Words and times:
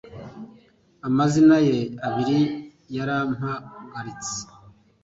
amazina 1.07 1.57
ye 1.69 1.79
abiri 2.07 2.39
yarampagaritse 2.95 4.37